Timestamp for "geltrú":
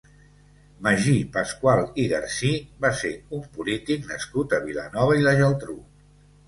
5.45-5.81